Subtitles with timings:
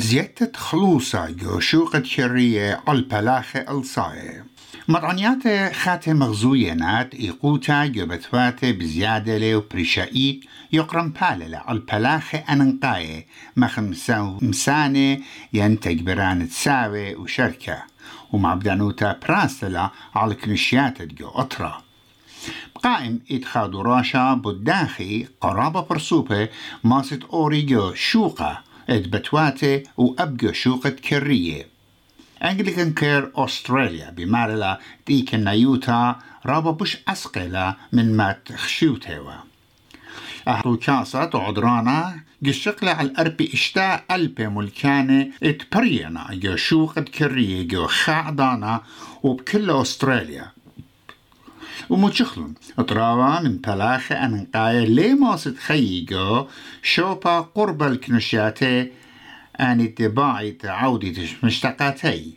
[0.00, 4.46] زيتت خلوصة يوشوقة شرية البلاخة الصاية.
[4.88, 13.26] مطعنيات خاتة مغزوينات إيقوتا يبثواتا بزيادة لو بريشائيت يقرم بالة البلاخة أننقاية.
[13.56, 15.18] مخمسة مسانة
[15.52, 17.82] ينتج بران تساوي وشركة.
[18.32, 21.82] ومع بدانوتا براسلة على كنشيات جو أطرة
[22.82, 26.48] قائم إتخاذ راشا بداخي قرابة برسوبة
[26.84, 28.69] ماست أوريجو شوقة.
[28.88, 31.66] ادبتواتي وأبقى شوقة كرية
[32.44, 39.32] أنجليكان كير أستراليا بمارلا ديك النيوتا رابا بش أسقلا من مات خشوتيوا
[40.48, 48.80] أهرو كاسة عدرانا قشقلة على الأربي إشتاء ألبي ملكانة اتبرينا جو شوقة كرية جو خاعدانا
[49.22, 50.50] وبكل أستراليا
[51.88, 56.46] ومتشخلن اطراوا من بلاخ أنقاية لي ماست خيجو
[56.82, 58.90] شوبا قرب الكنشياتي
[59.60, 62.34] أن اتباعي تعودي مشتقاتي.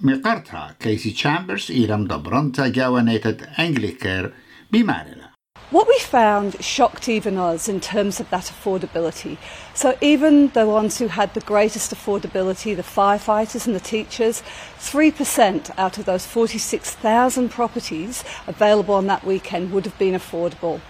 [0.00, 4.32] مقرتها كيسي تشامبرز إيرم دبرنتا جاوانيتد أنجليكر
[4.72, 5.33] بمارلا
[5.74, 9.38] What we found shocked even us in terms of that affordability.
[9.74, 14.44] So, even the ones who had the greatest affordability, the firefighters and the teachers,
[14.78, 20.80] 3% out of those 46,000 properties available on that weekend would have been affordable.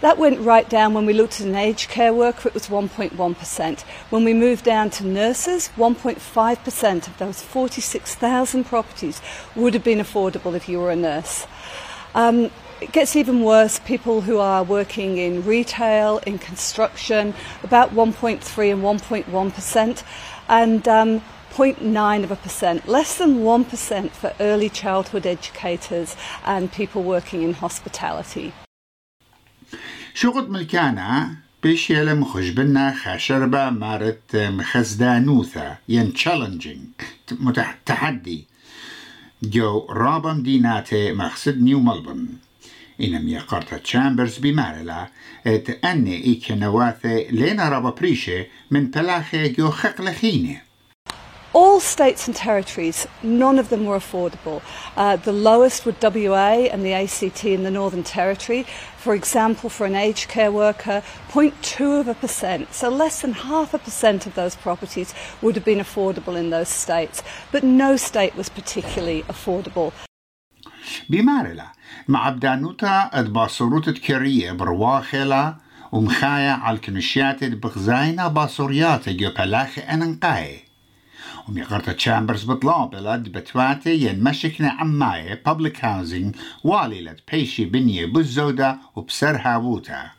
[0.00, 3.80] That went right down when we looked at an aged care worker, it was 1.1%.
[4.10, 9.20] When we moved down to nurses, 1.5% of those 46,000 properties
[9.56, 11.48] would have been affordable if you were a nurse.
[12.14, 12.52] Um,
[12.83, 13.79] it gets even worse.
[13.79, 20.03] People who are working in retail, in construction, about 1.3 and 1.1%,
[20.47, 27.03] and um, 0.9 of a percent, less than 1% for early childhood educators and people
[27.03, 28.53] working in hospitality.
[30.13, 37.03] شغل ملكانا بيش يلا مخش بنا خاشربا مارت مخزدانوثا ين challenging
[37.85, 38.45] تحدي
[39.43, 42.27] جو رابم ديناتي مقصد نيو ملبن
[42.98, 45.08] in mjaqarta Chambers bimarela
[45.44, 50.60] et anne ikhenawathe lena rabaprishe min pelache gyochaqlachine.
[51.54, 54.60] All states and territories, none of them were affordable.
[54.96, 58.64] Uh, the lowest were WA and the ACT in the Northern Territory.
[58.96, 63.72] For example, for an aged care worker, 0.2 of a percent, so less than half
[63.72, 67.22] a percent of those properties would have been affordable in those states.
[67.52, 69.92] But no state was particularly affordable.
[71.08, 71.66] بمارلا
[72.08, 75.56] مع بدانوتا ادباصروت كرية برواخلا
[75.92, 80.60] ومخايا على الكنشيات بغزاينا باصوريات جو بلاخ اننقاي
[81.48, 88.78] وميقرت تشامبرز بطلاب بلد بتواتي ين مشكنا عماية public housing والي لد بيشي بنية بزودة
[88.96, 90.10] وبسرها ووتا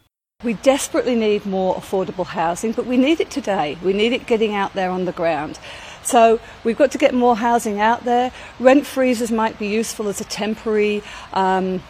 [0.43, 3.77] We desperately need more affordable housing, but we need it today.
[3.83, 5.57] We need it getting out there on the ground.
[6.05, 8.31] So we've got to get more housing out there.
[8.59, 11.81] Rent freezes might be useful as a temporary um,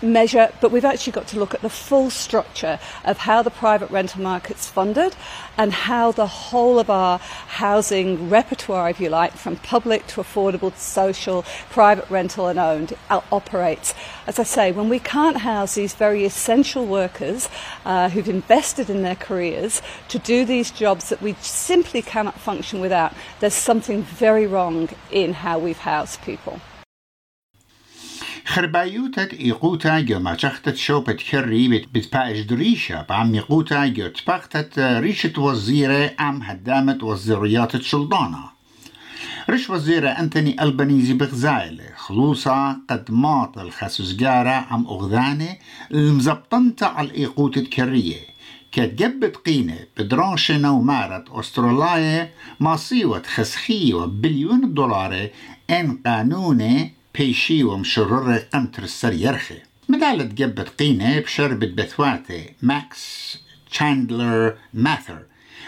[0.00, 3.90] measure, but we've actually got to look at the full structure of how the private
[3.90, 5.14] rental market's funded
[5.56, 10.72] and how the whole of our housing repertoire, if you like, from public to affordable
[10.72, 13.94] to social, private rental and owned, operates.
[14.26, 17.48] As I say, when we can't house these very essential workers
[17.84, 22.80] uh, who've invested in their careers to do these jobs that we simply cannot function
[22.80, 26.60] without, there's something very wrong in how we've housed people.
[28.52, 36.14] خربايوتت إيقوتا جو ما شختت شوبت كري بتباش دريشة بعم إيقوتا جو تبختت ريشة وزيرة
[36.18, 38.44] عم هدامت وزيريات شلطانة
[39.50, 45.58] رش وزيرة أنتوني ألبانيزي بغزايلة خلوصا قد ماط الخسوسجارة عم أغذاني
[45.90, 48.20] المزبطنتا على الإيقوت كرية
[48.72, 52.30] كتجبت قينة بدراشة ومارت أستراليا
[52.60, 55.28] ما صيوت خسخية بليون دولار
[55.70, 59.58] إن قانوني بيشي ومشرر قمتر السر يرخي
[59.88, 63.38] مدالة جبت قينة بشربت بثواتي ماكس
[63.70, 65.22] تشاندلر ماثر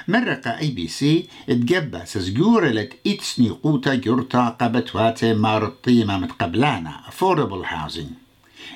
[0.09, 8.13] مرقة اي بي سي اتجبى سزجورة لت اتسني قوتا جرتا قبتواتي مارطيمة متقبلانا affordable housing.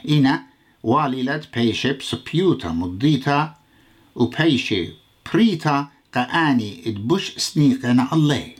[0.08, 0.42] إنا
[0.82, 3.54] واليلت بيشي بسبيوتا مضيتا
[4.14, 4.88] وبيشي
[5.34, 8.57] بريتا قاني اتبوش سنيقنا الله.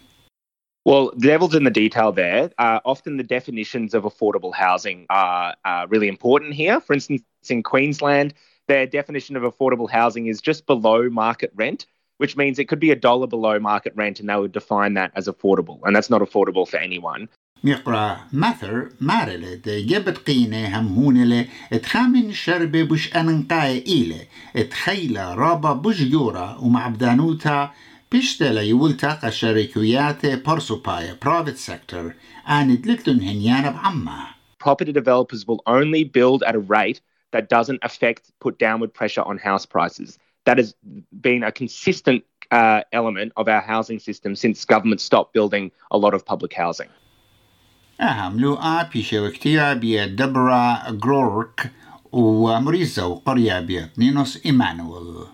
[0.88, 2.52] Well, the devil's in the detail there.
[2.58, 6.82] Uh, often the definitions of affordable housing are, are really important here.
[6.82, 8.34] For instance, in Queensland,
[8.68, 11.86] their definition of affordable housing is just below market rent,
[12.18, 15.12] which means it could be a dollar below market rent, and they would define that
[15.16, 15.80] as affordable.
[15.84, 17.30] And that's not affordable for anyone.
[17.64, 24.22] مقرا ماثر مارلة جبت قينة همونلة اتخامن شربة بش أننقاي إيلة
[24.56, 27.72] اتخيلة رابا بش جورا ومع بدانوتا
[28.12, 32.14] بيشتلا يولتا شركيات برسوبايا private sector
[32.48, 34.26] and لتلن هنيانا بعما.
[34.60, 37.02] Property developers will only build at a rate
[37.34, 40.18] that doesn't affect, put downward pressure on house prices.
[40.46, 40.76] That has
[41.28, 46.14] been a consistent uh, element of our housing system since government stopped building a lot
[46.14, 46.90] of public housing.
[48.02, 48.58] أهم لو
[48.94, 51.72] بيشة وكتيرا بيا دبرا جرورك
[52.12, 55.26] ومريزة وقرية بيا نينوس إيمانويل